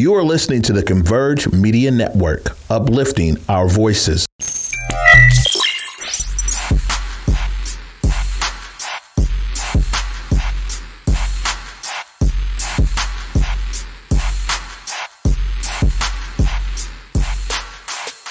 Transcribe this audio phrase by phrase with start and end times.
[0.00, 4.24] You are listening to the Converge Media Network, uplifting our voices.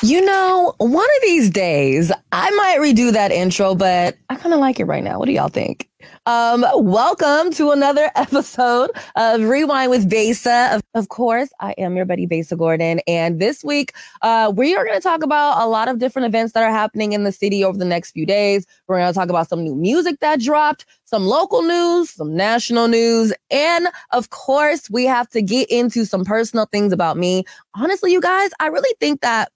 [0.02, 4.60] You know, one of these days, I might redo that intro, but I kind of
[4.60, 5.20] like it right now.
[5.20, 5.88] What do y'all think?
[6.26, 10.70] Um, welcome to another episode of Rewind with Besa.
[10.74, 13.02] Of, of course, I am your buddy Besa Gordon.
[13.08, 16.54] And this week, uh, we are going to talk about a lot of different events
[16.54, 18.66] that are happening in the city over the next few days.
[18.88, 22.88] We're going to talk about some new music that dropped, some local news, some national
[22.88, 23.34] news.
[23.50, 27.44] And of course, we have to get into some personal things about me.
[27.76, 29.52] Honestly, you guys, I really think that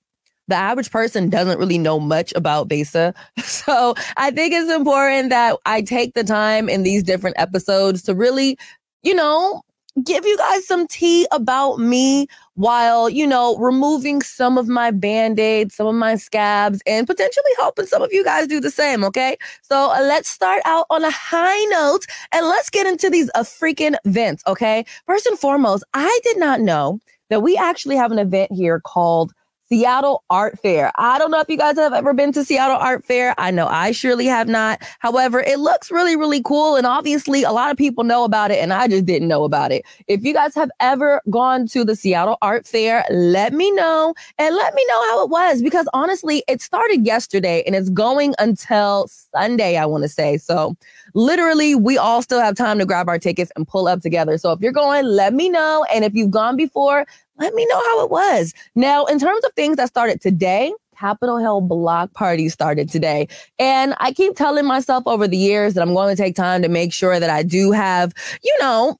[0.54, 3.14] the average person doesn't really know much about Besa.
[3.44, 8.14] So I think it's important that I take the time in these different episodes to
[8.14, 8.58] really,
[9.02, 9.64] you know,
[10.04, 15.76] give you guys some tea about me while, you know, removing some of my band-aids,
[15.76, 19.38] some of my scabs, and potentially helping some of you guys do the same, okay?
[19.62, 23.44] So uh, let's start out on a high note and let's get into these uh,
[23.44, 24.86] freaking events, okay?
[25.06, 29.34] First and foremost, I did not know that we actually have an event here called
[29.74, 30.92] Seattle Art Fair.
[30.98, 33.34] I don't know if you guys have ever been to Seattle Art Fair.
[33.40, 34.80] I know I surely have not.
[35.00, 36.76] However, it looks really, really cool.
[36.76, 39.72] And obviously, a lot of people know about it, and I just didn't know about
[39.72, 39.84] it.
[40.08, 44.56] If you guys have ever gone to the Seattle Art Fair, let me know and
[44.56, 49.08] let me know how it was because honestly, it started yesterday and it's going until
[49.08, 50.38] Sunday, I want to say.
[50.38, 50.78] So,
[51.16, 54.38] literally, we all still have time to grab our tickets and pull up together.
[54.38, 55.84] So, if you're going, let me know.
[55.92, 58.54] And if you've gone before, let me know how it was.
[58.76, 63.28] Now, in terms of things that started today, Capitol Hill block party started today.
[63.60, 66.70] And I keep telling myself over the years that I'm going to take time to
[66.70, 68.14] make sure that I do have,
[68.44, 68.98] you know,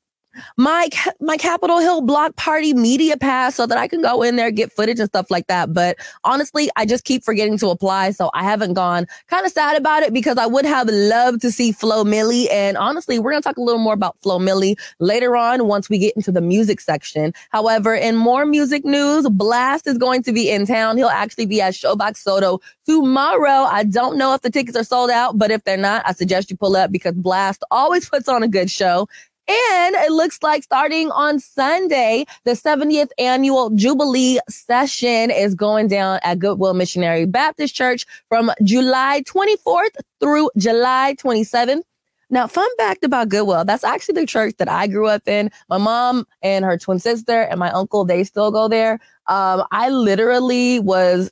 [0.58, 0.90] my
[1.20, 4.72] my Capitol Hill block party media pass so that I can go in there get
[4.72, 5.74] footage and stuff like that.
[5.74, 9.06] But honestly, I just keep forgetting to apply, so I haven't gone.
[9.28, 12.52] Kind of sad about it because I would have loved to see Flo Milli.
[12.52, 15.98] and honestly, we're gonna talk a little more about Flo Milli later on once we
[15.98, 17.34] get into the music section.
[17.50, 20.98] However, in more music news, Blxst is going to be in town.
[20.98, 23.68] He'll actually be at Showbox SoDo tomorrow.
[23.70, 26.50] I don't know if the tickets are sold out, but if they're not, I suggest
[26.50, 29.08] you pull up because Blxst always puts on a good show.
[29.48, 36.20] And it looks like starting on Sunday, the 70th annual Jubilee session is going down
[36.24, 41.82] at Goodwill Missionary Baptist Church from July 24th through July 27th.
[42.30, 45.52] Now, fun fact about Goodwill, that's actually the church that I grew up in.
[45.70, 48.94] My mom and her twin sister and my uncle, they still go there.
[49.28, 51.32] Um, I literally was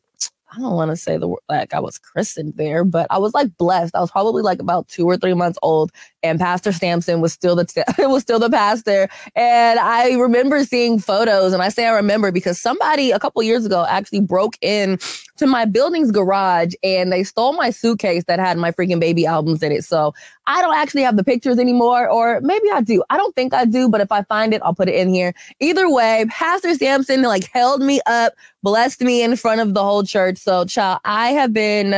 [0.54, 3.34] I don't want to say the word like I was christened there, but I was
[3.34, 3.96] like blessed.
[3.96, 5.92] I was probably like about two or three months old,
[6.24, 9.08] and Pastor Sampson was still the t- was still the pastor.
[9.36, 13.66] And I remember seeing photos, and I say I remember because somebody a couple years
[13.66, 15.00] ago actually broke in
[15.38, 19.64] to my building's garage and they stole my suitcase that had my freaking baby albums
[19.64, 19.84] in it.
[19.84, 20.14] So
[20.46, 23.04] I don't actually have the pictures anymore, or maybe I do.
[23.10, 25.34] I don't think I do, but if I find it, I'll put it in here.
[25.60, 30.04] Either way, Pastor Sampson like held me up, blessed me in front of the whole
[30.04, 30.41] church.
[30.42, 31.94] So, child, I have been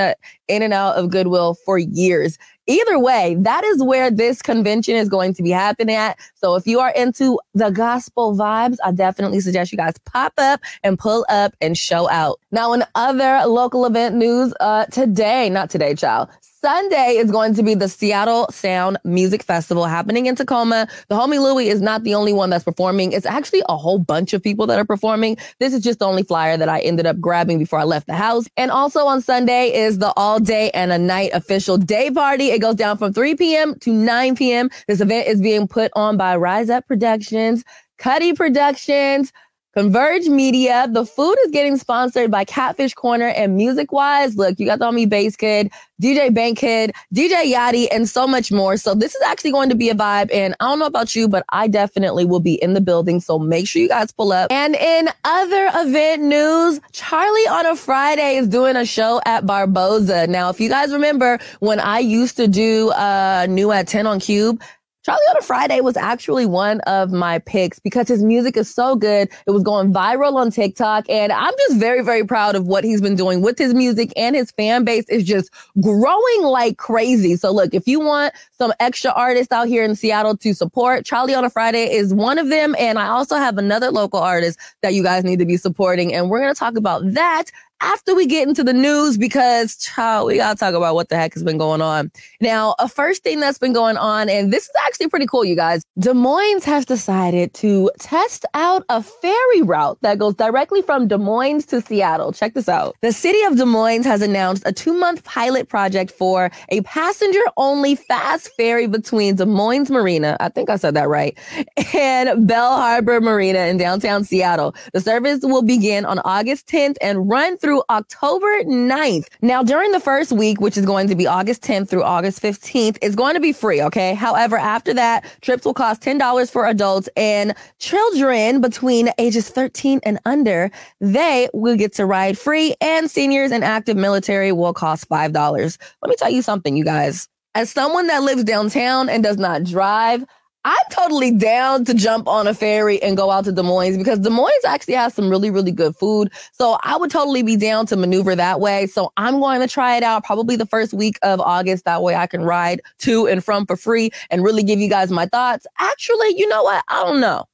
[0.50, 2.38] in and out of Goodwill for years.
[2.68, 6.20] Either way, that is where this convention is going to be happening at.
[6.36, 10.60] So if you are into the gospel vibes, I definitely suggest you guys pop up
[10.84, 12.42] and pull up and show out.
[12.52, 16.28] Now, in other local event news, uh, today, not today, child,
[16.64, 20.88] Sunday is going to be the Seattle Sound Music Festival happening in Tacoma.
[21.10, 23.12] The homie Louie is not the only one that's performing.
[23.12, 25.36] It's actually a whole bunch of people that are performing.
[25.60, 28.14] This is just the only flyer that I ended up grabbing before I left the
[28.14, 28.46] house.
[28.56, 32.52] And also on Sunday is the all day and a night official day party.
[32.52, 33.76] It goes down from 3 p.m.
[33.80, 34.70] to 9 p.m.
[34.88, 37.66] This event is being put on by Rise Up Productions,
[37.98, 39.34] Cuddy Productions,
[39.74, 40.88] Converge Media.
[40.92, 44.36] The food is getting sponsored by Catfish Corner and Music Wise.
[44.36, 48.52] Look, you got the homie Bass Kid, DJ Bank Kid, DJ Yachty, and so much
[48.52, 48.78] more.
[48.78, 50.32] So this is actually going to be a vibe.
[50.32, 53.20] And I don't know about you, but I definitely will be in the building.
[53.20, 54.52] So make sure you guys pull up.
[54.52, 60.28] And in other event news, Charlie on a Friday is doing a show at Barboza.
[60.28, 64.20] Now, if you guys remember when I used to do uh new at 10 on
[64.20, 64.62] KUBE,
[65.04, 68.96] Charlie on a Friday was actually one of my picks because his music is so
[68.96, 69.30] good.
[69.46, 73.02] It was going viral on TikTok and I'm just very, very proud of what he's
[73.02, 75.52] been doing with his music and his fan base is just
[75.82, 77.36] growing like crazy.
[77.36, 81.36] So look, if you want some extra artists out here in Seattle to support, Charlie
[81.36, 82.74] on a Friday is one of them.
[82.80, 86.14] And I also have another local artist that you guys need to be supporting.
[86.14, 87.52] And we're going to talk about that
[87.84, 91.34] after we get into the news because child, we gotta talk about what the heck
[91.34, 92.10] has been going on.
[92.40, 95.56] Now, a first thing that's been going on, and this is actually pretty cool, you
[95.56, 95.84] guys.
[96.00, 101.18] Des Moines has decided to test out a ferry route that goes directly from Des
[101.18, 102.32] Moines to Seattle.
[102.32, 102.96] Check this out.
[103.02, 107.42] The city of Des Moines has announced a two month pilot project for a passenger
[107.58, 110.38] only fast ferry between Des Moines Marina.
[110.40, 111.38] I think I said that right.
[111.94, 114.74] And Bell Harbor Marina in downtown Seattle.
[114.94, 119.26] The service will begin on August 10th and run through October 9th.
[119.42, 122.98] Now, during the first week, which is going to be August 10th through August 15th,
[123.02, 123.82] it's going to be free.
[123.82, 124.14] Okay.
[124.14, 130.20] However, after that, trips will cost $10 for adults and children between ages 13 and
[130.26, 130.70] under.
[131.00, 135.78] They will get to ride free and seniors and active military will cost $5.
[136.02, 137.28] Let me tell you something, you guys.
[137.56, 140.26] As someone that lives downtown and does not drive,
[140.66, 144.20] I'm totally down to jump on a ferry and go out to Des Moines because
[144.20, 146.32] Des Moines actually has some really, really good food.
[146.54, 148.88] So I would totally be down to maneuver that way.
[148.88, 151.84] So I'm going to try it out probably the first week of August.
[151.84, 155.12] That way I can ride to and from for free and really give you guys
[155.12, 155.68] my thoughts.
[155.80, 156.84] Actually, you know what?
[156.88, 157.46] I don't know.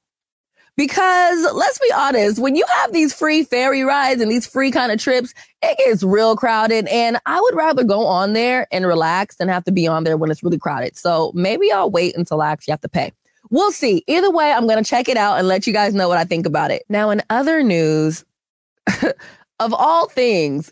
[0.80, 4.94] Because let's be honest, when you have these free ferry rides and these free kind
[4.94, 6.88] of trips, it gets real crowded.
[6.88, 10.16] And I would rather go on there and relax than have to be on there
[10.16, 10.96] when it's really crowded.
[10.96, 13.12] So maybe I'll wait until I actually have to pay.
[13.50, 14.06] We'll see.
[14.08, 16.24] Either way, I'm going to check it out and let you guys know what I
[16.24, 16.84] think about it.
[16.88, 18.24] Now, in other news,
[19.60, 20.72] of all things,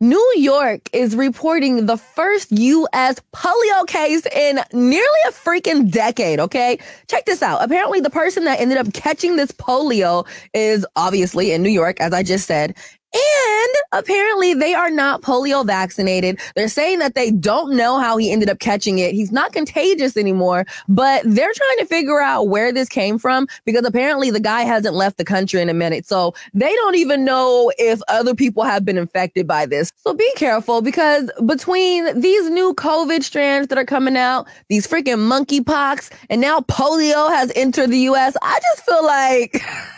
[0.00, 3.20] New York is reporting the first U.S.
[3.34, 6.38] polio case in nearly a freaking decade.
[6.38, 6.78] Okay.
[7.08, 7.64] Check this out.
[7.64, 10.24] Apparently the person that ended up catching this polio
[10.54, 12.76] is obviously in New York, as I just said.
[13.14, 16.38] And apparently they are not polio vaccinated.
[16.54, 19.14] They're saying that they don't know how he ended up catching it.
[19.14, 23.86] He's not contagious anymore, but they're trying to figure out where this came from because
[23.86, 26.06] apparently the guy hasn't left the country in a minute.
[26.06, 29.90] So they don't even know if other people have been infected by this.
[29.96, 35.28] So be careful because between these new COVID strands that are coming out, these freaking
[35.28, 39.62] monkeypox, and now polio has entered the US, I just feel like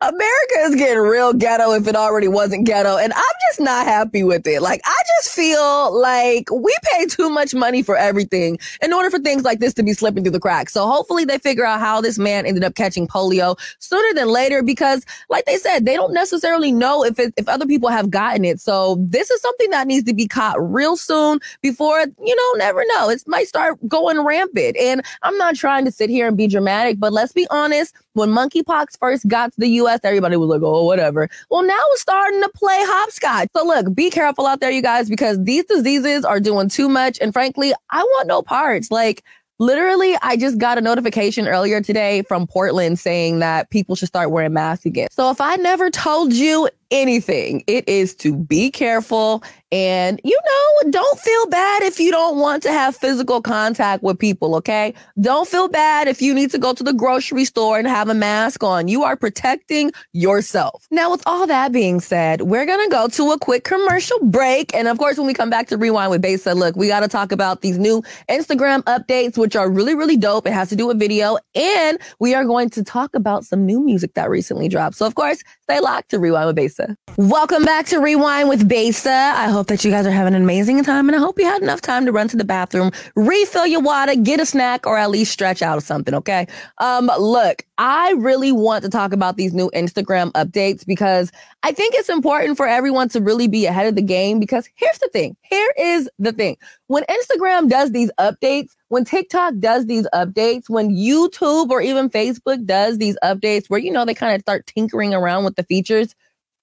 [0.00, 2.96] America is getting real ghetto if it already wasn't ghetto.
[2.96, 4.62] And I'm just not happy with it.
[4.62, 9.18] Like, I just feel like we pay too much money for everything in order for
[9.18, 10.72] things like this to be slipping through the cracks.
[10.72, 14.62] So hopefully they figure out how this man ended up catching polio sooner than later
[14.62, 18.44] because, like they said, they don't necessarily know if it, if other people have gotten
[18.44, 18.60] it.
[18.60, 22.84] So this is something that needs to be caught real soon before, you know, never
[22.86, 23.10] know.
[23.10, 24.76] It might start going rampant.
[24.76, 28.30] And I'm not trying to sit here and be dramatic, but let's be honest when
[28.30, 31.28] monkeypox first got to the US, everybody was like, oh, whatever.
[31.50, 33.48] Well, now it's starting to play hopscotch.
[33.56, 37.18] So look, be careful out there, you guys, because these diseases are doing too much.
[37.20, 38.90] And frankly, I want no parts.
[38.90, 39.24] Like,
[39.60, 44.30] Literally, I just got a notification earlier today from Portland saying that people should start
[44.30, 45.08] wearing masks again.
[45.10, 50.90] So if I never told you anything, it is to be careful and, you know,
[50.90, 54.94] don't feel bad if you don't want to have physical contact with people, okay?
[55.20, 58.14] Don't feel bad if you need to go to the grocery store and have a
[58.14, 58.88] mask on.
[58.88, 60.86] You are protecting yourself.
[60.90, 64.74] Now, with all that being said, we're going to go to a quick commercial break.
[64.74, 67.08] And of course, when we come back to Rewind with Besa, look, we got to
[67.08, 70.46] talk about these new Instagram updates, which are really, really dope.
[70.46, 71.36] It has to do with video.
[71.54, 74.96] And we are going to talk about some new music that recently dropped.
[74.96, 76.96] So, of course, stay locked to Rewind with Besa.
[77.18, 79.34] Welcome back to Rewind with Besa.
[79.36, 81.60] I hope that you guys are having an amazing time and I hope you had
[81.60, 85.10] enough time to run to the bathroom, refill your water, get a snack, or at
[85.10, 86.46] least stretch out or something, okay?
[86.78, 91.30] Um, look, I really want to talk about these new Instagram updates because
[91.62, 94.98] I think it's important for everyone to really be ahead of the game because here's
[95.00, 95.36] the thing.
[95.42, 96.56] Here is the thing.
[96.86, 102.64] When Instagram does these updates, when TikTok does these updates, when YouTube or even Facebook
[102.64, 106.14] does these updates where, you know, they kind of start tinkering around with the features,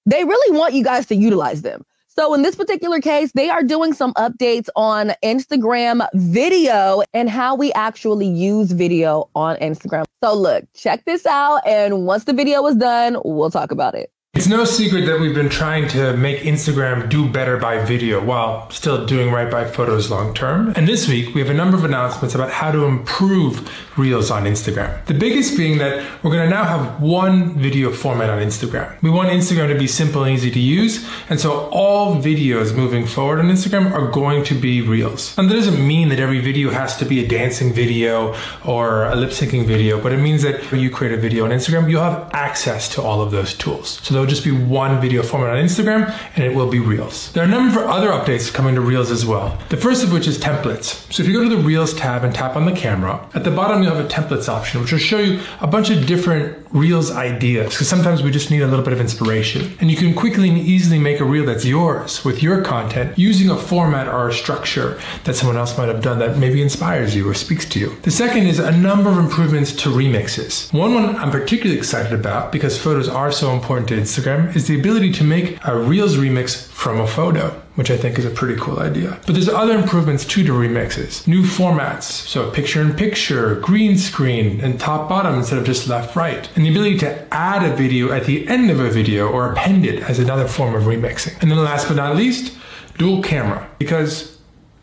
[0.05, 1.86] they really want you guys to utilize them.
[2.08, 7.55] So in this particular case, they are doing some updates on Instagram video and how
[7.55, 10.05] we actually use video on Instagram.
[10.24, 11.67] So look, check this out.
[11.67, 14.12] And once the video is done, we'll talk about it.
[14.45, 18.69] It's no secret that we've been trying to make Instagram do better by video while
[18.69, 20.71] still doing right by photos long term.
[20.75, 24.43] And this week, we have a number of announcements about how to improve Reels on
[24.43, 25.03] Instagram.
[25.05, 29.01] The biggest being that we're going to now have one video format on Instagram.
[29.01, 33.07] We want Instagram to be simple and easy to use, and so all videos moving
[33.07, 35.35] forward on Instagram are going to be Reels.
[35.39, 38.35] And that doesn't mean that every video has to be a dancing video
[38.65, 41.51] or a lip syncing video, but it means that when you create a video on
[41.51, 44.01] Instagram, you'll have access to all of those tools.
[44.03, 47.31] So they'll just just be one video format on Instagram, and it will be Reels.
[47.31, 49.57] There are a number of other updates coming to Reels as well.
[49.69, 51.11] The first of which is templates.
[51.11, 53.51] So if you go to the Reels tab and tap on the camera, at the
[53.51, 57.11] bottom you'll have a templates option, which will show you a bunch of different Reels
[57.11, 59.77] ideas, because sometimes we just need a little bit of inspiration.
[59.79, 63.49] And you can quickly and easily make a reel that's yours with your content using
[63.49, 67.29] a format or a structure that someone else might have done that maybe inspires you
[67.29, 67.95] or speaks to you.
[68.01, 70.73] The second is a number of improvements to remixes.
[70.73, 74.79] One one I'm particularly excited about because photos are so important to Instagram is the
[74.79, 78.60] ability to make a Reels remix from a photo which I think is a pretty
[78.60, 79.20] cool idea.
[79.25, 81.27] But there's other improvements too to remixes.
[81.27, 86.15] New formats, so picture in picture, green screen, and top bottom instead of just left
[86.15, 86.50] right.
[86.55, 89.86] And the ability to add a video at the end of a video or append
[89.86, 91.39] it as another form of remixing.
[91.41, 92.58] And then last but not least,
[92.98, 93.70] dual camera.
[93.77, 94.34] Because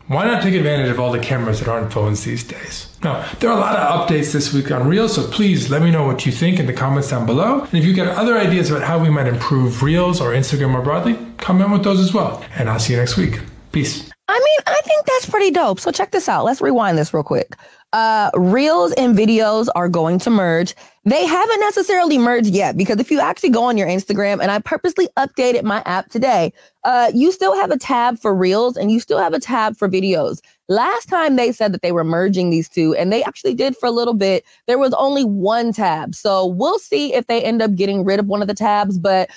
[0.07, 2.89] why not take advantage of all the cameras that are on phones these days?
[3.03, 5.91] Now, there are a lot of updates this week on Reels, so please let me
[5.91, 7.61] know what you think in the comments down below.
[7.61, 10.81] And if you've got other ideas about how we might improve Reels or Instagram more
[10.81, 12.43] broadly, comment with those as well.
[12.55, 13.39] And I'll see you next week.
[13.71, 14.09] Peace.
[14.27, 15.79] I mean, I think that's pretty dope.
[15.79, 16.43] So check this out.
[16.43, 17.55] Let's rewind this real quick.
[17.93, 20.75] Uh, reels and videos are going to merge.
[21.05, 24.59] They haven't necessarily merged yet because if you actually go on your Instagram, and I
[24.59, 26.53] purposely updated my app today,
[26.85, 29.89] uh, you still have a tab for reels and you still have a tab for
[29.89, 30.39] videos.
[30.69, 33.85] Last time they said that they were merging these two, and they actually did for
[33.85, 34.45] a little bit.
[34.65, 36.15] There was only one tab.
[36.15, 38.97] So we'll see if they end up getting rid of one of the tabs.
[38.97, 39.29] But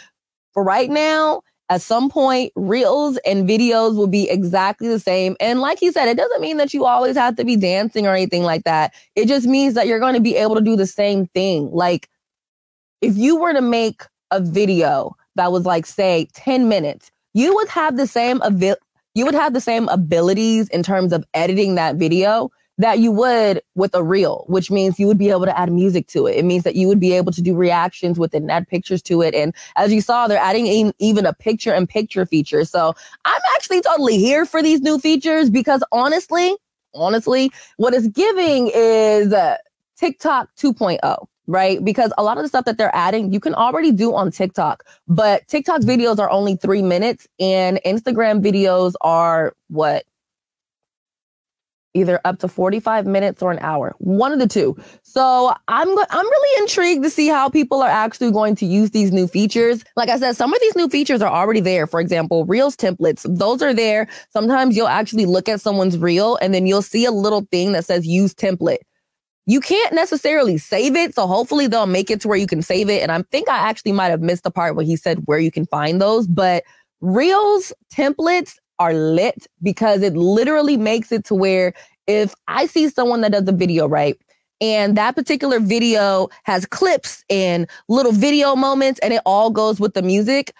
[0.52, 5.37] for right now, at some point, reels and videos will be exactly the same.
[5.40, 8.14] And like he said, it doesn't mean that you always have to be dancing or
[8.14, 8.94] anything like that.
[9.16, 11.70] It just means that you're going to be able to do the same thing.
[11.73, 12.08] Like
[13.00, 17.68] if you were to make a video that was like, say, 10 minutes, you would
[17.68, 18.75] have the same avi-
[19.14, 23.62] you would have the same abilities in terms of editing that video that you would
[23.75, 26.37] with a reel, which means you would be able to add music to it.
[26.37, 29.02] It means that you would be able to do reactions with it and add pictures
[29.02, 29.35] to it.
[29.35, 32.64] And as you saw, they're adding in, even a picture in picture feature.
[32.64, 36.54] So I'm actually totally here for these new features because honestly,
[36.95, 39.56] honestly, what it's giving is uh,
[39.99, 41.85] TikTok 2.0 right?
[41.85, 44.85] Because a lot of the stuff that they're adding, you can already do on TikTok,
[45.06, 50.04] but TikTok videos are only three minutes and Instagram videos are what?
[51.97, 54.76] Either up to 45 minutes or an hour, one of the two.
[55.03, 59.11] So I'm I'm really intrigued to see how people are actually going to use these
[59.11, 59.85] new features.
[59.97, 61.87] Like I said, some of these new features are already there.
[61.87, 64.09] For example, Reels templates, those are there.
[64.31, 67.85] Sometimes you'll actually look at someone's reel and then you'll see a little thing that
[67.85, 68.79] says use template.
[69.49, 72.91] You can't necessarily save it, so hopefully they'll make it to where you can save
[72.91, 73.00] it.
[73.00, 75.53] And I think I actually might have missed the part where he said where you
[75.53, 76.65] can find those, but
[77.00, 81.73] Reels templates are lit because it literally makes it to where
[82.06, 84.16] if I see someone that does a video, right?
[84.61, 89.95] And that particular video has clips and little video moments and it all goes with
[89.95, 90.52] the music.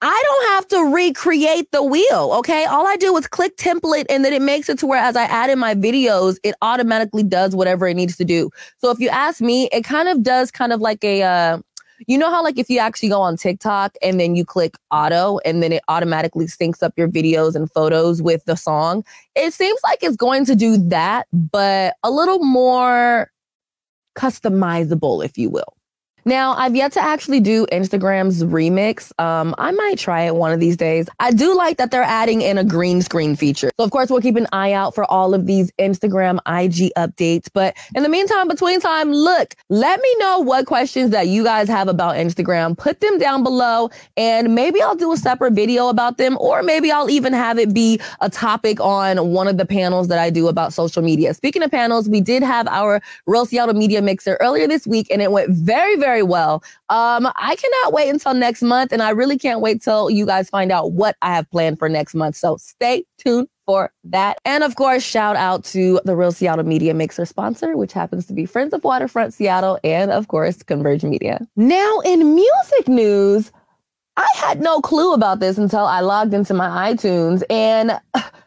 [0.00, 2.30] I don't have to recreate the wheel.
[2.38, 2.64] Okay.
[2.66, 5.24] All I do is click template and then it makes it to where as I
[5.24, 8.50] add in my videos, it automatically does whatever it needs to do.
[8.78, 11.58] So if you ask me, it kind of does kind of like a, uh,
[12.06, 15.38] you know how like if you actually go on TikTok and then you click auto
[15.44, 19.04] and then it automatically syncs up your videos and photos with the song?
[19.34, 23.30] It seems like it's going to do that, but a little more
[24.16, 25.77] customizable, if you will.
[26.28, 29.18] Now, I've yet to actually do Instagram's remix.
[29.18, 31.08] Um, I might try it one of these days.
[31.18, 33.70] I do like that they're adding in a green screen feature.
[33.80, 37.48] So, of course, we'll keep an eye out for all of these Instagram IG updates.
[37.50, 41.66] But in the meantime, between time, look, let me know what questions that you guys
[41.66, 42.76] have about Instagram.
[42.76, 46.92] Put them down below, and maybe I'll do a separate video about them, or maybe
[46.92, 50.48] I'll even have it be a topic on one of the panels that I do
[50.48, 51.32] about social media.
[51.32, 55.22] Speaking of panels, we did have our Real Seattle Media Mixer earlier this week, and
[55.22, 56.62] it went very, very very well.
[56.88, 60.50] Um, I cannot wait until next month, and I really can't wait till you guys
[60.50, 62.34] find out what I have planned for next month.
[62.36, 64.38] So stay tuned for that.
[64.44, 68.32] And of course, shout out to the Real Seattle Media Mixer sponsor, which happens to
[68.32, 71.46] be Friends of Waterfront Seattle, and of course, Converge Media.
[71.54, 73.52] Now, in music news,
[74.16, 78.00] I had no clue about this until I logged into my iTunes and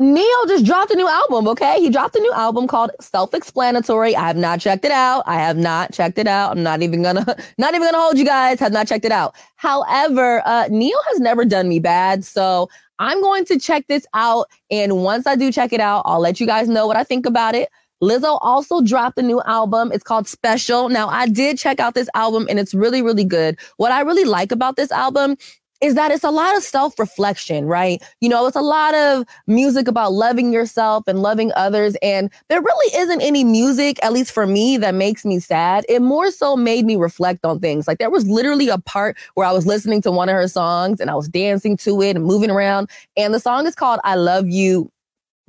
[0.00, 1.78] Ne-Yo just dropped a new album, okay?
[1.78, 4.16] He dropped a new album called Self-Explanatory.
[4.16, 5.24] I have not checked it out.
[5.26, 6.52] I have not checked it out.
[6.52, 7.26] I'm not even gonna,
[7.58, 8.58] not even gonna hold you guys.
[8.60, 9.34] Have not checked it out.
[9.56, 14.46] However, uh, Ne-Yo has never done me bad, so I'm going to check this out.
[14.70, 17.26] And once I do check it out, I'll let you guys know what I think
[17.26, 17.68] about it.
[18.02, 19.92] Lizzo also dropped a new album.
[19.92, 20.88] It's called Special.
[20.88, 23.58] Now, I did check out this album and it's really, really good.
[23.76, 25.36] What I really like about this album
[25.80, 28.02] is that it's a lot of self reflection, right?
[28.20, 31.96] You know, it's a lot of music about loving yourself and loving others.
[32.02, 35.84] And there really isn't any music, at least for me, that makes me sad.
[35.88, 37.88] It more so made me reflect on things.
[37.88, 41.00] Like there was literally a part where I was listening to one of her songs
[41.00, 42.90] and I was dancing to it and moving around.
[43.16, 44.90] And the song is called I Love You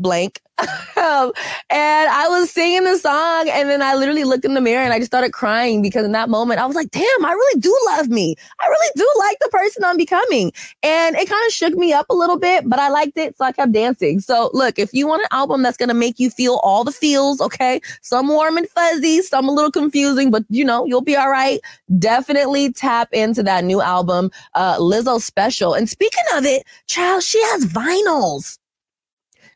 [0.01, 0.41] blank.
[0.98, 1.31] um,
[1.70, 4.93] and I was singing the song and then I literally looked in the mirror and
[4.93, 7.77] I just started crying because in that moment I was like, damn, I really do
[7.88, 8.36] love me.
[8.60, 10.51] I really do like the person I'm becoming.
[10.84, 13.38] And it kind of shook me up a little bit, but I liked it.
[13.38, 14.20] So I kept dancing.
[14.20, 16.91] So look, if you want an album that's going to make you feel all the
[16.91, 21.15] feels, okay, some warm and fuzzy, some a little confusing, but you know, you'll be
[21.15, 21.60] all right.
[21.98, 25.74] Definitely tap into that new album, uh, Lizzo special.
[25.74, 28.60] And speaking of it, child, she has vinyls.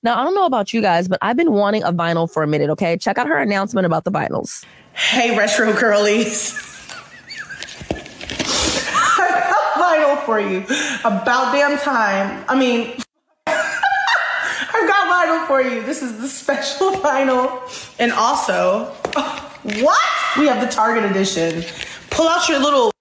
[0.05, 2.47] Now, I don't know about you guys, but I've been wanting a vinyl for a
[2.47, 2.95] minute, okay?
[2.95, 4.63] Check out her announcement about the vinyls.
[4.93, 6.53] Hey, retro girlies.
[7.89, 10.59] I got vinyl for you.
[10.99, 12.45] About damn time.
[12.47, 12.95] I mean,
[13.47, 15.81] I've got vinyl for you.
[15.81, 17.59] This is the special vinyl.
[17.99, 18.85] And also,
[19.81, 20.37] what?
[20.37, 21.63] We have the Target edition.
[22.11, 22.91] Pull out your little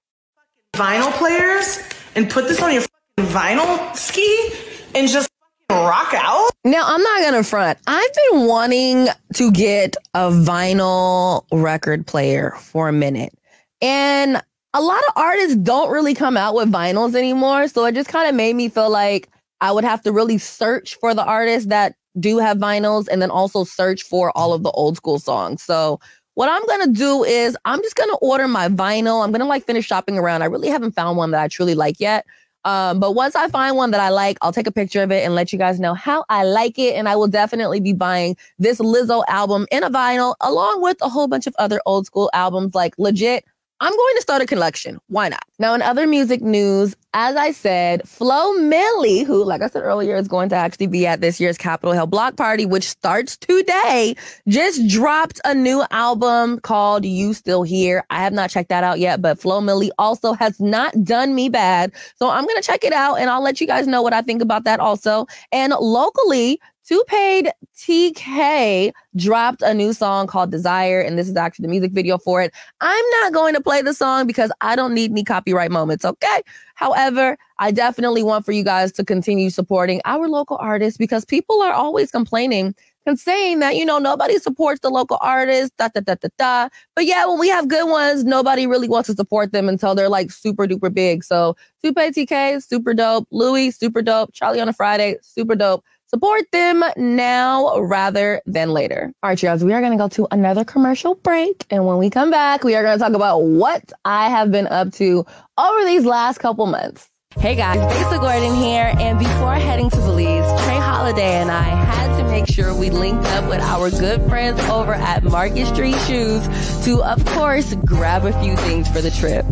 [0.74, 1.80] vinyl players
[2.16, 2.84] and put this on your
[3.18, 4.52] vinyl ski
[4.94, 5.28] and just
[5.68, 6.53] rock out.
[6.66, 7.78] Now, I'm not going to front.
[7.86, 13.34] I've been wanting to get a vinyl record player for a minute.
[13.82, 14.40] And
[14.72, 17.68] a lot of artists don't really come out with vinyls anymore.
[17.68, 19.28] So it just kind of made me feel like
[19.60, 23.30] I would have to really search for the artists that do have vinyls and then
[23.30, 25.62] also search for all of the old school songs.
[25.62, 26.00] So
[26.32, 29.22] what I'm going to do is I'm just going to order my vinyl.
[29.22, 30.42] I'm going to like finish shopping around.
[30.42, 32.24] I really haven't found one that I truly like yet.
[32.64, 35.24] Um, but once I find one that I like, I'll take a picture of it
[35.24, 36.94] and let you guys know how I like it.
[36.94, 41.08] And I will definitely be buying this Lizzo album in a vinyl along with a
[41.08, 43.44] whole bunch of other old school albums like legit
[43.80, 44.98] I'm going to start a collection.
[45.08, 45.44] Why not?
[45.58, 50.16] Now, in other music news, as I said, Flo Milli, who, like I said earlier,
[50.16, 54.14] is going to actually be at this year's Capitol Hill Block Party, which starts today,
[54.48, 58.04] just dropped a new album called You Still Here.
[58.10, 61.48] I have not checked that out yet, but Flo Milli also has not done me
[61.48, 61.92] bad.
[62.16, 64.22] So I'm going to check it out and I'll let you guys know what I
[64.22, 65.26] think about that also.
[65.52, 71.62] And locally, Two Paid TK dropped a new song called Desire, and this is actually
[71.62, 72.52] the music video for it.
[72.82, 76.42] I'm not going to play the song because I don't need any copyright moments, okay?
[76.74, 81.62] However, I definitely want for you guys to continue supporting our local artists because people
[81.62, 82.74] are always complaining
[83.06, 86.68] and saying that, you know, nobody supports the local artists, da da da da da.
[86.94, 90.08] But yeah, when we have good ones, nobody really wants to support them until they're
[90.08, 91.24] like super duper big.
[91.24, 93.26] So Two Paid TK, super dope.
[93.30, 94.32] Louis, super dope.
[94.32, 95.84] Charlie on a Friday, super dope.
[96.14, 99.12] Support them now rather than later.
[99.24, 101.66] All right, guys, we are going to go to another commercial break.
[101.70, 104.68] And when we come back, we are going to talk about what I have been
[104.68, 105.26] up to
[105.58, 107.10] over these last couple months.
[107.36, 108.94] Hey guys, Besa Gordon here.
[108.96, 113.24] And before heading to Belize, Trey Holiday and I had to make sure we linked
[113.26, 116.42] up with our good friends over at Market Street Shoes
[116.84, 119.46] to, of course, grab a few things for the trip.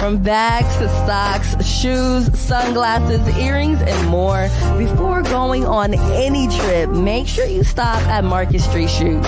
[0.00, 4.48] From bags to socks, shoes, sunglasses, earrings, and more.
[4.76, 9.24] Before going on any trip, make sure you stop at Market Street Shoes.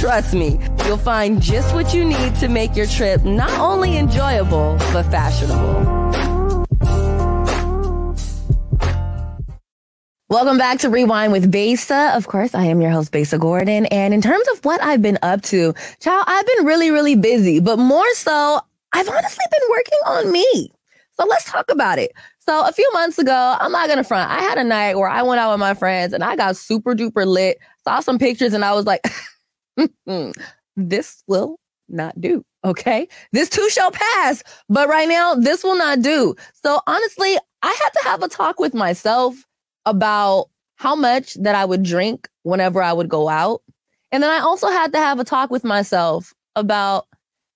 [0.00, 4.78] Trust me, you'll find just what you need to make your trip not only enjoyable,
[4.94, 6.25] but fashionable.
[10.28, 12.10] Welcome back to Rewind with Besa.
[12.16, 13.86] Of course, I am your host, Besa Gordon.
[13.86, 17.60] And in terms of what I've been up to, child, I've been really, really busy,
[17.60, 18.60] but more so,
[18.92, 20.72] I've honestly been working on me.
[21.12, 22.10] So let's talk about it.
[22.40, 24.28] So a few months ago, I'm not gonna front.
[24.28, 26.96] I had a night where I went out with my friends and I got super
[26.96, 27.58] duper lit.
[27.84, 29.06] Saw some pictures and I was like,
[30.76, 32.44] this will not do.
[32.64, 33.06] Okay.
[33.30, 34.42] This too shall pass.
[34.68, 36.34] But right now, this will not do.
[36.64, 39.45] So honestly, I had to have a talk with myself
[39.86, 43.62] about how much that I would drink whenever I would go out.
[44.12, 47.06] And then I also had to have a talk with myself about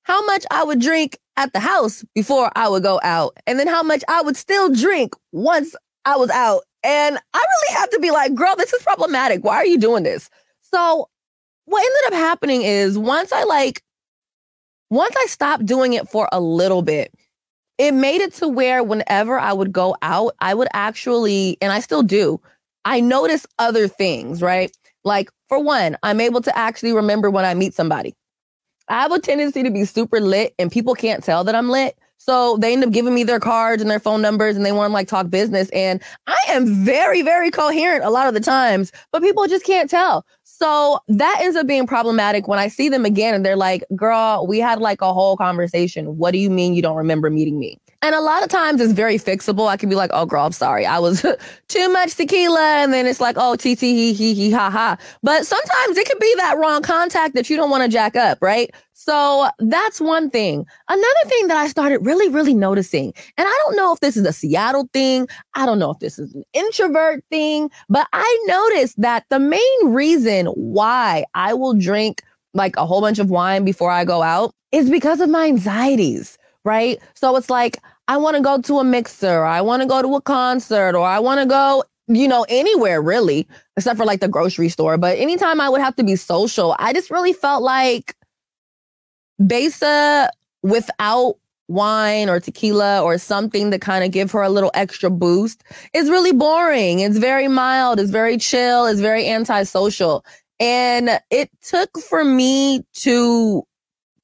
[0.03, 3.66] how much I would drink at the house before I would go out, and then
[3.66, 6.62] how much I would still drink once I was out.
[6.83, 9.45] And I really had to be like, girl, this is problematic.
[9.45, 10.29] Why are you doing this?
[10.62, 11.09] So,
[11.66, 13.83] what ended up happening is once I like,
[14.90, 17.12] once I stopped doing it for a little bit,
[17.81, 21.81] it made it to where whenever I would go out, I would actually, and I
[21.81, 22.38] still do,
[22.85, 24.71] I notice other things, right?
[25.03, 28.14] Like, for one, I'm able to actually remember when I meet somebody.
[28.88, 31.99] I have a tendency to be super lit and people can't tell that I'm lit.
[32.20, 34.90] So they end up giving me their cards and their phone numbers and they want
[34.90, 35.70] to like talk business.
[35.70, 39.88] And I am very, very coherent a lot of the times, but people just can't
[39.88, 40.26] tell.
[40.44, 44.46] So that ends up being problematic when I see them again and they're like, girl,
[44.46, 46.18] we had like a whole conversation.
[46.18, 47.80] What do you mean you don't remember meeting me?
[48.02, 49.68] And a lot of times it's very fixable.
[49.68, 50.86] I can be like, oh, girl, I'm sorry.
[50.86, 51.24] I was
[51.68, 52.78] too much tequila.
[52.78, 54.96] And then it's like, oh, tee hee hee hee ha ha.
[55.22, 58.38] But sometimes it could be that wrong contact that you don't want to jack up,
[58.40, 58.70] right?
[58.94, 60.66] So that's one thing.
[60.88, 64.26] Another thing that I started really, really noticing, and I don't know if this is
[64.26, 69.00] a Seattle thing, I don't know if this is an introvert thing, but I noticed
[69.00, 73.90] that the main reason why I will drink like a whole bunch of wine before
[73.90, 76.99] I go out is because of my anxieties, right?
[77.14, 80.16] So it's like, I want to go to a mixer, I want to go to
[80.16, 83.46] a concert, or I want to go, you know, anywhere really,
[83.77, 84.99] except for like the grocery store.
[84.99, 88.14] But anytime I would have to be social, I just really felt like
[89.44, 90.31] Besa
[90.62, 91.37] without
[91.68, 95.62] wine or tequila or something to kind of give her a little extra boost
[95.94, 96.99] is really boring.
[96.99, 100.25] It's very mild, it's very chill, it's very antisocial.
[100.59, 103.62] And it took for me to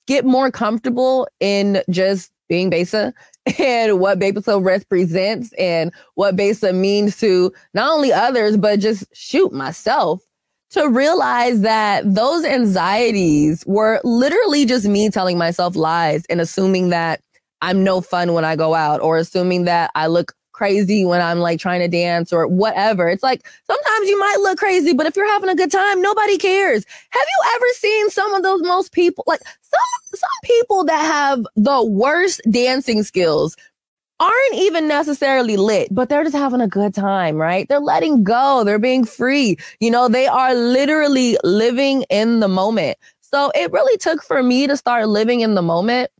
[0.07, 3.13] get more comfortable in just being Besa
[3.59, 9.53] and what Besa represents and what Besa means to not only others, but just shoot
[9.53, 10.23] myself.
[10.71, 17.21] To realize that those anxieties were literally just me telling myself lies and assuming that
[17.63, 21.39] I'm no fun when I go out or assuming that I look crazy when I'm
[21.39, 23.09] like trying to dance or whatever.
[23.09, 26.39] It's like sometimes you might look crazy, but if you're having a good time, nobody
[26.39, 26.85] cares.
[27.11, 31.47] Have you ever seen some of those most people like some some people that have
[31.57, 33.57] the worst dancing skills
[34.19, 37.69] aren't even necessarily lit, but they're just having a good time, right?
[37.69, 38.65] They're letting go.
[38.65, 39.59] They're being free.
[39.81, 42.97] You know, they are literally living in the moment.
[43.21, 46.11] So it really took for me to start living in the moment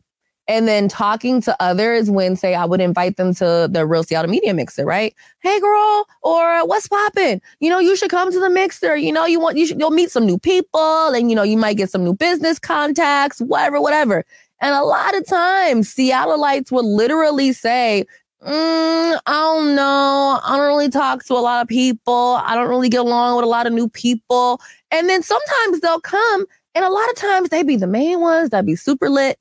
[0.47, 4.31] and then talking to others when say I would invite them to the Real Seattle
[4.31, 5.13] Media Mixer, right?
[5.39, 7.41] Hey girl, or what's popping?
[7.59, 8.95] You know, you should come to the mixer.
[8.95, 11.57] You know, you want you should you'll meet some new people and you know, you
[11.57, 14.25] might get some new business contacts, whatever, whatever.
[14.59, 18.05] And a lot of times Seattleites would literally say,
[18.41, 20.39] mm, I don't know.
[20.43, 22.39] I don't really talk to a lot of people.
[22.43, 24.59] I don't really get along with a lot of new people.
[24.89, 28.49] And then sometimes they'll come and a lot of times they be the main ones
[28.51, 29.39] that be super lit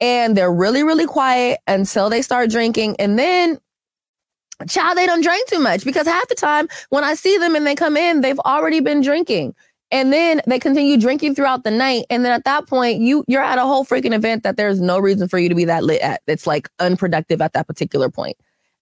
[0.00, 2.96] and they're really, really quiet until they start drinking.
[2.98, 3.58] And then,
[4.68, 7.66] child, they don't drink too much because half the time when I see them and
[7.66, 9.54] they come in, they've already been drinking.
[9.90, 12.04] And then they continue drinking throughout the night.
[12.10, 14.98] And then at that point, you you're at a whole freaking event that there's no
[14.98, 16.20] reason for you to be that lit at.
[16.26, 18.36] It's like unproductive at that particular point.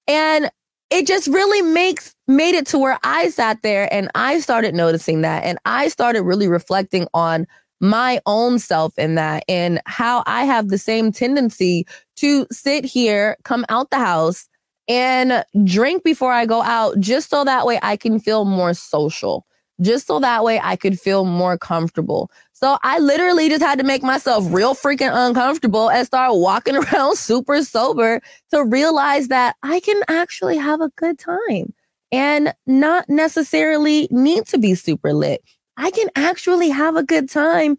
[0.08, 0.50] And
[0.90, 5.22] it just really makes made it to where I sat there and I started noticing
[5.22, 5.44] that.
[5.44, 7.46] And I started really reflecting on
[7.80, 11.86] my own self in that and how I have the same tendency
[12.16, 14.48] to sit here, come out the house
[14.88, 19.46] and drink before I go out just so that way I can feel more social,
[19.80, 22.30] just so that way I could feel more comfortable.
[22.52, 27.16] So I literally just had to make myself real freaking uncomfortable and start walking around
[27.16, 31.74] super sober to realize that I can actually have a good time
[32.12, 35.42] and not necessarily need to be super lit.
[35.76, 37.78] I can actually have a good time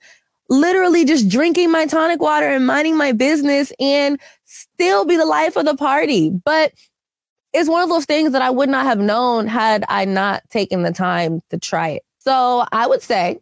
[0.49, 5.55] literally just drinking my tonic water and minding my business and still be the life
[5.55, 6.29] of the party.
[6.29, 6.73] But
[7.53, 10.83] it's one of those things that I would not have known had I not taken
[10.83, 12.03] the time to try it.
[12.19, 13.39] So I would say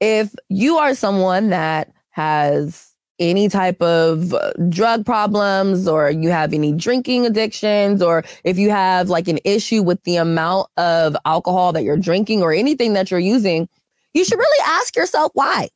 [0.00, 4.34] if you are someone that has any type of
[4.68, 9.82] drug problems or you have any drinking addictions or if you have like an issue
[9.82, 13.68] with the amount of alcohol that you're drinking or anything that you're using,
[14.14, 15.68] you should really ask yourself why.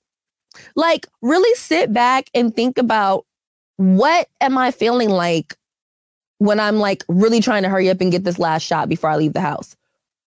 [0.75, 3.27] Like, really sit back and think about
[3.77, 5.55] what am I feeling like
[6.39, 9.17] when I'm like really trying to hurry up and get this last shot before I
[9.17, 9.77] leave the house.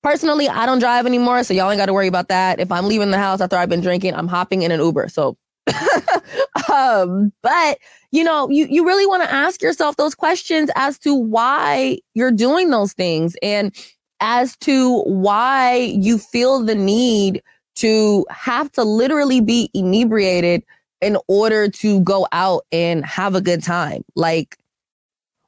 [0.03, 2.61] Personally, I don't drive anymore, so y'all ain't got to worry about that.
[2.61, 5.09] If I'm leaving the house after I've been drinking, I'm hopping in an Uber.
[5.09, 5.37] So,
[6.73, 7.79] um, but
[8.13, 12.31] you know, you you really want to ask yourself those questions as to why you're
[12.31, 13.75] doing those things and
[14.21, 17.43] as to why you feel the need
[17.77, 20.65] to have to literally be inebriated
[21.01, 24.03] in order to go out and have a good time.
[24.15, 24.59] Like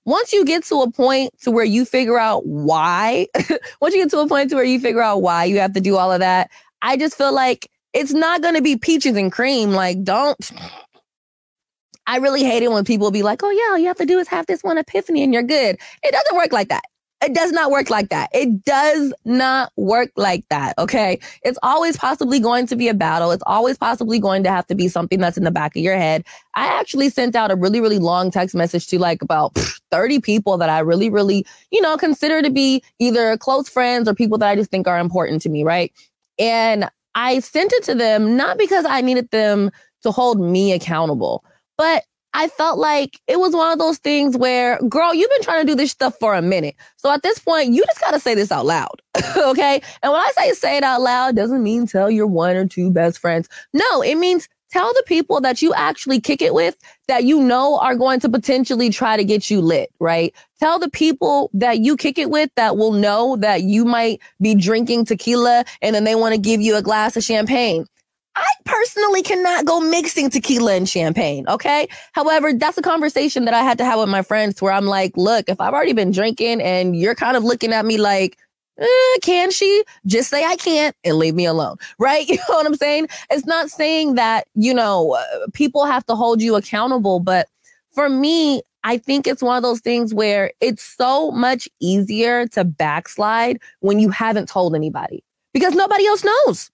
[0.04, 3.26] once you get to a point to where you figure out why,
[3.80, 5.80] once you get to a point to where you figure out why you have to
[5.80, 6.50] do all of that,
[6.82, 9.72] I just feel like it's not going to be peaches and cream.
[9.72, 10.38] Like don't
[12.08, 14.18] I really hate it when people be like, "Oh yeah, all you have to do
[14.18, 16.84] is have this one epiphany and you're good." It doesn't work like that.
[17.20, 18.30] It does not work like that.
[18.32, 20.78] It does not work like that.
[20.78, 21.18] Okay.
[21.42, 23.32] It's always possibly going to be a battle.
[23.32, 25.96] It's always possibly going to have to be something that's in the back of your
[25.96, 26.24] head.
[26.54, 29.54] I actually sent out a really, really long text message to like about
[29.90, 34.14] 30 people that I really, really, you know, consider to be either close friends or
[34.14, 35.64] people that I just think are important to me.
[35.64, 35.92] Right.
[36.38, 41.44] And I sent it to them not because I needed them to hold me accountable,
[41.76, 42.04] but
[42.34, 45.72] I felt like it was one of those things where, girl, you've been trying to
[45.72, 46.76] do this stuff for a minute.
[46.96, 49.02] So at this point, you just got to say this out loud.
[49.36, 49.80] okay.
[50.02, 52.90] And when I say say it out loud, doesn't mean tell your one or two
[52.90, 53.48] best friends.
[53.72, 57.78] No, it means tell the people that you actually kick it with that you know
[57.78, 60.34] are going to potentially try to get you lit, right?
[60.60, 64.54] Tell the people that you kick it with that will know that you might be
[64.54, 67.86] drinking tequila and then they want to give you a glass of champagne.
[68.38, 71.48] I personally cannot go mixing tequila and champagne.
[71.48, 71.88] Okay.
[72.12, 75.16] However, that's a conversation that I had to have with my friends where I'm like,
[75.16, 78.38] look, if I've already been drinking and you're kind of looking at me like,
[78.78, 81.76] eh, can she just say I can't and leave me alone?
[81.98, 82.28] Right.
[82.28, 83.08] You know what I'm saying?
[83.28, 87.48] It's not saying that, you know, uh, people have to hold you accountable, but
[87.90, 92.64] for me, I think it's one of those things where it's so much easier to
[92.64, 96.70] backslide when you haven't told anybody because nobody else knows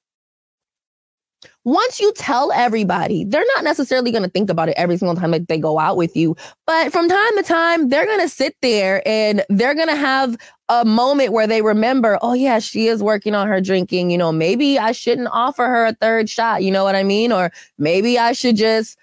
[1.65, 5.31] once you tell everybody, they're not necessarily going to think about it every single time
[5.31, 6.37] that they go out with you.
[6.67, 10.37] But from time to time, they're going to sit there and they're going to have
[10.69, 14.11] a moment where they remember, oh, yeah, she is working on her drinking.
[14.11, 16.63] You know, maybe I shouldn't offer her a third shot.
[16.63, 17.33] You know what I mean?
[17.33, 18.99] Or maybe I should just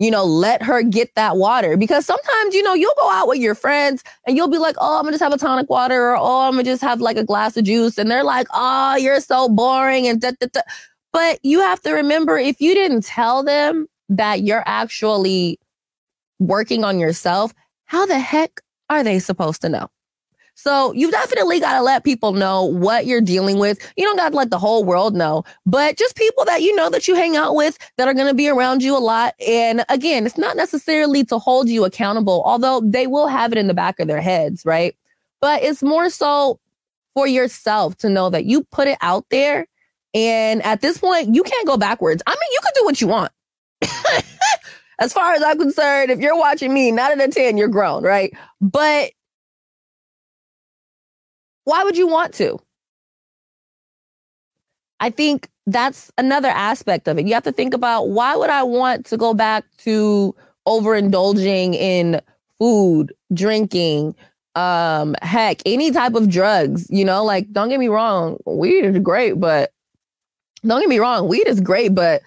[0.00, 3.38] you know, let her get that water because sometimes, you know, you'll go out with
[3.38, 6.16] your friends and you'll be like, oh, I'm gonna just have a tonic water or
[6.16, 7.98] oh, I'm gonna just have like a glass of juice.
[7.98, 10.62] And they're like, oh, you're so boring and da, da, da.
[11.12, 15.58] But you have to remember if you didn't tell them that you're actually
[16.38, 17.52] working on yourself,
[17.84, 19.88] how the heck are they supposed to know?
[20.54, 23.78] So you definitely got to let people know what you're dealing with.
[23.96, 26.90] You don't got to let the whole world know, but just people that you know
[26.90, 29.34] that you hang out with that are going to be around you a lot.
[29.46, 33.68] And again, it's not necessarily to hold you accountable, although they will have it in
[33.68, 34.94] the back of their heads, right?
[35.40, 36.60] But it's more so
[37.14, 39.66] for yourself to know that you put it out there
[40.14, 42.22] and at this point, you can't go backwards.
[42.26, 43.32] I mean, you can do what you want.
[44.98, 48.02] as far as I'm concerned, if you're watching me, nine out of 10, you're grown,
[48.02, 48.32] right?
[48.60, 49.12] But
[51.64, 52.58] why would you want to?
[54.98, 57.26] I think that's another aspect of it.
[57.26, 60.34] You have to think about why would I want to go back to
[60.66, 62.20] overindulging in
[62.58, 64.14] food, drinking,
[64.54, 68.98] um, heck, any type of drugs, you know, like don't get me wrong, weed is
[68.98, 69.72] great, but
[70.66, 72.22] don't get me wrong, weed is great, but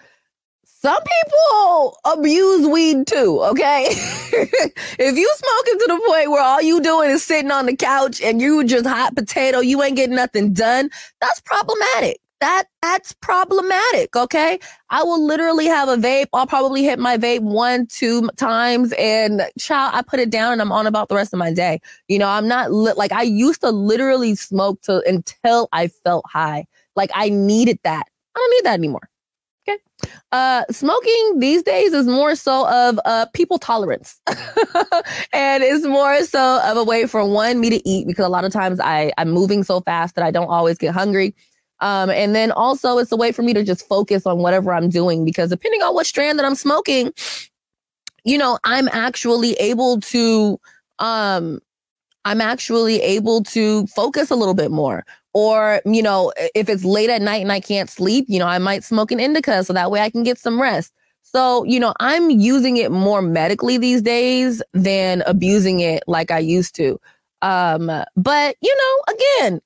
[0.66, 3.86] some people abuse weed too, okay?
[3.90, 8.22] if you smoking to the point where all you doing is sitting on the couch
[8.22, 10.90] and you just hot potato, you ain't getting nothing done,
[11.22, 12.20] that's problematic.
[12.42, 14.60] That that's problematic, okay?
[14.90, 16.26] I will literally have a vape.
[16.34, 20.62] I'll probably hit my vape one, two times and child, I put it down and
[20.62, 21.80] I'm on about the rest of my day.
[22.10, 26.26] You know, I'm not li- like I used to literally smoke to until I felt
[26.28, 26.66] high.
[26.98, 28.10] Like I needed that.
[28.36, 29.10] I don't need that anymore.
[29.68, 29.80] Okay.
[30.32, 34.20] Uh, smoking these days is more so of uh, people tolerance.
[35.34, 38.44] and it's more so of a way for one, me to eat because a lot
[38.44, 41.34] of times I, I'm moving so fast that I don't always get hungry.
[41.80, 44.90] Um, and then also it's a way for me to just focus on whatever I'm
[44.90, 47.14] doing because depending on what strand that I'm smoking,
[48.24, 50.60] you know, I'm actually able to
[51.00, 51.60] um
[52.26, 55.06] I'm actually able to focus a little bit more.
[55.34, 58.60] Or, you know, if it's late at night and I can't sleep, you know, I
[58.60, 60.94] might smoke an indica so that way I can get some rest.
[61.24, 66.40] So, you know, I'm using it more medically these days than abusing it like I
[66.40, 67.00] used to.
[67.42, 69.62] Um, but, you know, again,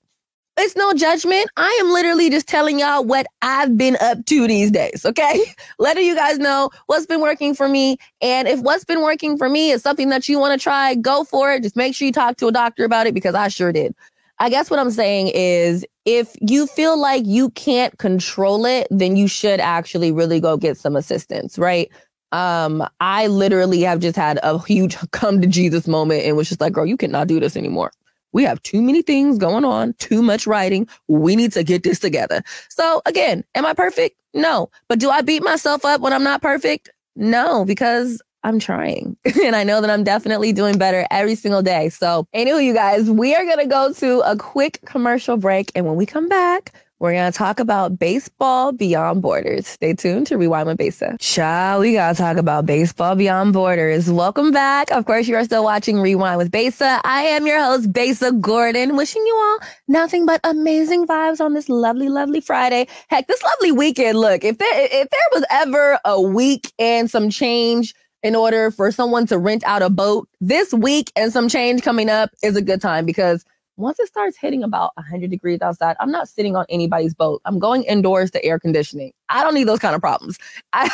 [0.59, 1.49] it's no judgment.
[1.55, 5.05] I am literally just telling y'all what I've been up to these days.
[5.05, 5.39] Okay.
[5.79, 7.97] Letting you guys know what's been working for me.
[8.21, 11.23] And if what's been working for me is something that you want to try, go
[11.23, 11.61] for it.
[11.63, 13.93] Just make sure you talk to a doctor about it because I sure did.
[14.39, 19.15] I guess what I'm saying is if you feel like you can't control it, then
[19.15, 21.91] you should actually really go get some assistance, right?
[22.31, 26.61] Um, I literally have just had a huge come to Jesus moment and was just
[26.61, 27.91] like, girl, you cannot do this anymore.
[28.33, 30.87] We have too many things going on, too much writing.
[31.07, 32.43] We need to get this together.
[32.69, 34.17] So again, am I perfect?
[34.33, 34.69] No.
[34.89, 36.91] But do I beat myself up when I'm not perfect?
[37.15, 39.17] No, because I'm trying.
[39.43, 41.89] and I know that I'm definitely doing better every single day.
[41.89, 45.69] So, anyway, you guys, we are going to go to a quick commercial break.
[45.75, 49.67] And when we come back, we're going to talk about baseball beyond borders.
[49.67, 51.17] Stay tuned to Rewind with Besa.
[51.19, 54.09] Ciao, we got to talk about baseball beyond borders.
[54.09, 54.91] Welcome back.
[54.91, 57.01] Of course, you are still watching Rewind with Besa.
[57.03, 61.67] I am your host, Besa Gordon, wishing you all nothing but amazing vibes on this
[61.67, 62.87] lovely, lovely Friday.
[63.09, 64.17] Heck, this lovely weekend.
[64.17, 68.91] Look, if there, if there was ever a week and some change in order for
[68.91, 72.61] someone to rent out a boat this week and some change coming up is a
[72.61, 73.45] good time because
[73.77, 77.41] once it starts hitting about 100 degrees outside, I'm not sitting on anybody's boat.
[77.45, 79.13] I'm going indoors to air conditioning.
[79.29, 80.37] I don't need those kind of problems.
[80.73, 80.89] I,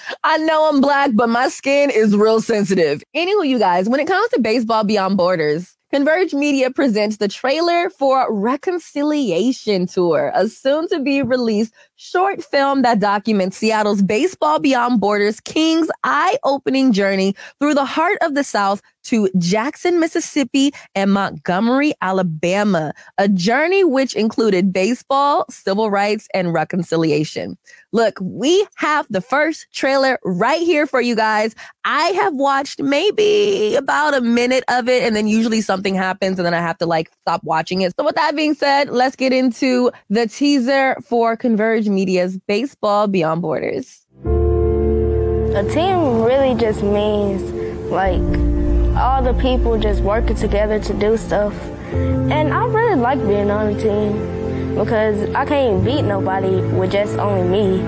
[0.24, 3.02] I know I'm black, but my skin is real sensitive.
[3.14, 7.88] Anywho, you guys, when it comes to baseball beyond borders, Converge Media presents the trailer
[7.88, 15.00] for Reconciliation Tour, a soon to be released short film that documents Seattle's Baseball Beyond
[15.00, 21.12] Borders Kings eye opening journey through the heart of the South to Jackson, Mississippi and
[21.12, 27.56] Montgomery, Alabama, a journey which included baseball, civil rights, and reconciliation.
[27.90, 31.54] Look, we have the first trailer right here for you guys.
[31.84, 36.44] I have watched maybe about a minute of it, and then usually something happens, and
[36.44, 37.94] then I have to like stop watching it.
[37.98, 43.42] So, with that being said, let's get into the teaser for Converge Media's Baseball Beyond
[43.42, 44.06] Borders.
[44.24, 47.42] A team really just means
[47.90, 48.20] like
[48.96, 51.54] all the people just working together to do stuff.
[51.92, 57.18] And I really like being on a team because I can't beat nobody with just
[57.18, 57.82] only me.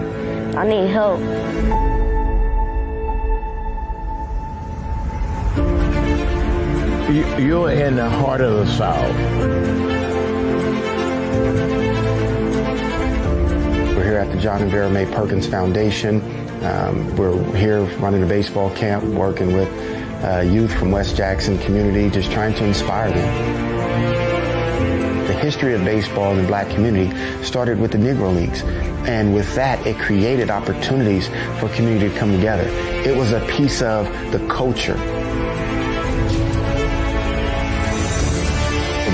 [0.57, 1.21] I need help.
[7.41, 9.17] You're in the heart of the South.
[14.01, 16.23] We're here at the John and Vera Mae Perkins Foundation.
[16.65, 19.69] Um, we're here running a baseball camp, working with
[20.25, 23.67] uh, youth from West Jackson community, just trying to inspire them.
[25.27, 28.63] The history of baseball in the black community started with the Negro Leagues.
[29.07, 32.71] And with that, it created opportunities for community to come together.
[33.07, 34.97] It was a piece of the culture.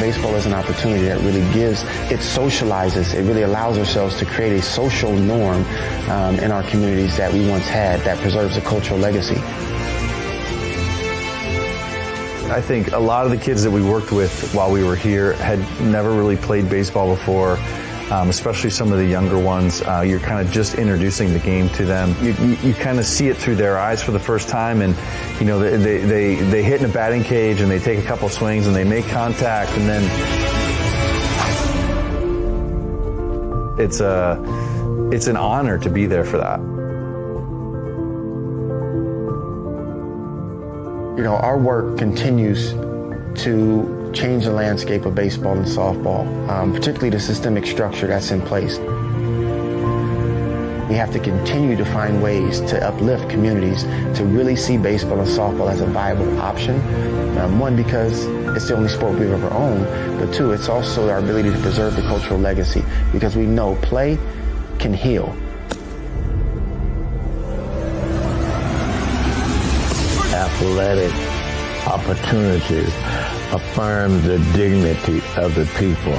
[0.06, 4.52] Baseball is an opportunity that really gives, it socializes, it really allows ourselves to create
[4.52, 5.64] a social norm
[6.08, 9.34] um, in our communities that we once had that preserves a cultural legacy.
[12.52, 15.32] I think a lot of the kids that we worked with while we were here
[15.32, 17.58] had never really played baseball before.
[18.10, 21.68] Um, especially some of the younger ones, uh, you're kind of just introducing the game
[21.70, 22.14] to them.
[22.24, 24.94] You, you, you, kind of see it through their eyes for the first time, and
[25.40, 28.06] you know they, they, they, they hit in a batting cage and they take a
[28.06, 30.04] couple swings and they make contact, and then
[33.80, 34.40] it's a
[35.12, 36.60] it's an honor to be there for that.
[41.16, 42.72] You know, our work continues
[43.42, 48.40] to change the landscape of baseball and softball, um, particularly the systemic structure that's in
[48.40, 48.78] place.
[50.88, 53.82] We have to continue to find ways to uplift communities
[54.16, 56.80] to really see baseball and softball as a viable option.
[57.38, 58.24] Um, one, because
[58.56, 59.84] it's the only sport we've ever owned,
[60.18, 64.18] but two, it's also our ability to preserve the cultural legacy because we know play
[64.78, 65.36] can heal.
[70.56, 71.25] athletic
[71.86, 72.92] opportunities
[73.52, 76.14] affirm the dignity of the people.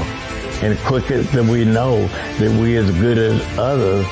[0.63, 2.07] And quicker that we know
[2.39, 4.05] that we as good as others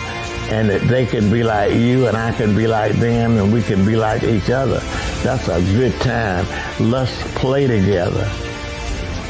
[0.52, 3.64] and that they can be like you and I can be like them and we
[3.64, 4.80] can be like each other.
[5.24, 6.46] That's a good time.
[6.80, 8.30] Let's play together.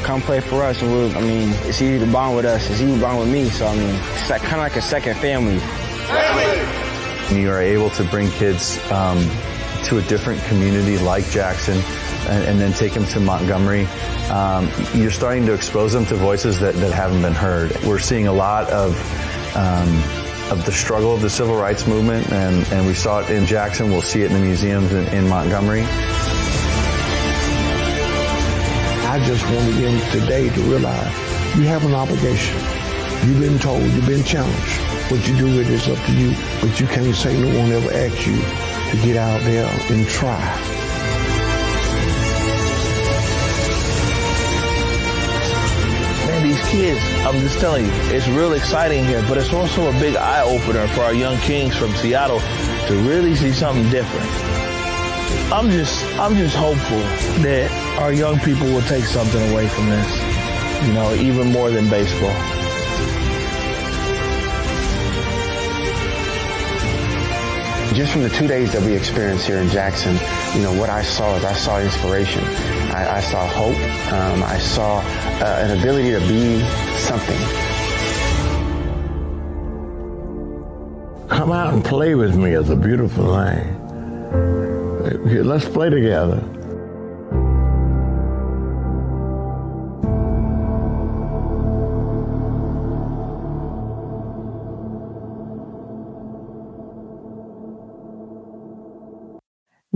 [0.02, 2.68] Come play for us and we'll, I mean, it's easy to bond with us.
[2.68, 3.48] It's easy to bond with me.
[3.48, 5.58] So, I mean, it's like, kind of like a second family.
[5.58, 7.40] Family!
[7.40, 9.18] You are able to bring kids um,
[9.84, 11.80] to a different community like Jackson
[12.26, 13.86] and, and then take them to Montgomery,
[14.30, 17.76] um, you're starting to expose them to voices that, that haven't been heard.
[17.84, 18.94] We're seeing a lot of
[19.56, 19.88] um,
[20.50, 23.90] of the struggle of the civil rights movement, and, and we saw it in Jackson.
[23.90, 25.82] We'll see it in the museums in, in Montgomery.
[29.08, 31.12] I just want them today to realize
[31.56, 32.56] you have an obligation.
[33.26, 34.80] You've been told, you've been challenged.
[35.10, 37.72] What you do with it is up to you, but you can't say no one
[37.72, 40.75] ever asked you to get out there and try.
[46.56, 50.16] These kids, I'm just telling you, it's real exciting here, but it's also a big
[50.16, 54.26] eye opener for our young kings from Seattle to really see something different.
[55.52, 56.98] I'm just, I'm just hopeful
[57.42, 61.88] that our young people will take something away from this, you know, even more than
[61.90, 62.34] baseball.
[67.94, 70.12] just from the two days that we experienced here in Jackson,
[70.54, 72.44] you know, what I saw is I saw inspiration.
[72.96, 73.76] I, I saw hope.
[74.10, 76.60] Um, I saw uh, an ability to be
[76.96, 77.38] something.
[81.28, 83.74] Come out and play with me is a beautiful thing.
[85.44, 86.42] Let's play together.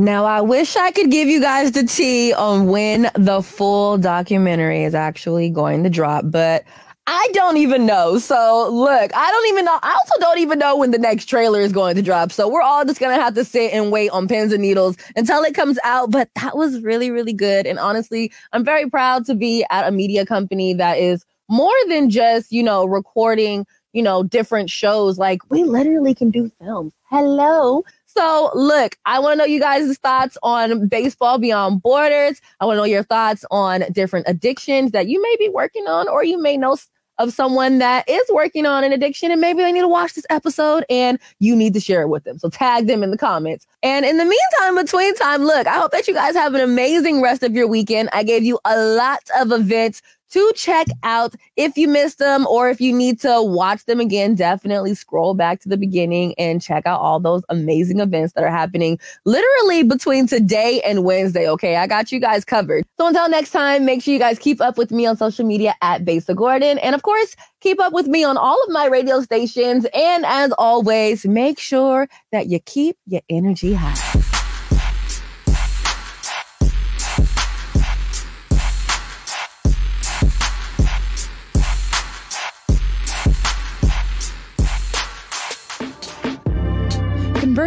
[0.01, 4.83] Now, I wish I could give you guys the tea on when the full documentary
[4.83, 6.65] is actually going to drop, but
[7.07, 8.17] I don't even know.
[8.19, 9.79] So, look, I don't even know.
[9.83, 12.33] I also don't even know when the next trailer is going to drop.
[12.33, 14.97] So, we're all just going to have to sit and wait on pins and needles
[15.17, 16.11] until it comes out.
[16.11, 17.67] But that was really, really good.
[17.67, 22.09] And honestly, I'm very proud to be at a media company that is more than
[22.09, 25.19] just, you know, recording, you know, different shows.
[25.19, 26.95] Like, we literally can do films.
[27.11, 27.85] Hello.
[28.17, 32.41] So, look, I want to know you guys' thoughts on baseball beyond borders.
[32.59, 36.09] I want to know your thoughts on different addictions that you may be working on,
[36.09, 36.77] or you may know
[37.19, 40.25] of someone that is working on an addiction and maybe they need to watch this
[40.31, 42.39] episode and you need to share it with them.
[42.39, 43.67] So tag them in the comments.
[43.83, 47.21] And in the meantime, between time, look, I hope that you guys have an amazing
[47.21, 48.09] rest of your weekend.
[48.15, 50.01] I gave you a lot of events
[50.31, 51.35] to check out.
[51.57, 55.61] If you missed them or if you need to watch them again, definitely scroll back
[55.61, 60.27] to the beginning and check out all those amazing events that are happening literally between
[60.27, 61.49] today and Wednesday.
[61.49, 61.77] Okay.
[61.77, 62.85] I got you guys covered.
[62.99, 65.75] So until next time, make sure you guys keep up with me on social media
[65.83, 66.79] at Besa Gordon.
[66.79, 69.87] And of course, keep up with me on all of my radio stations.
[69.95, 74.30] And as always, make sure that you keep your energy high.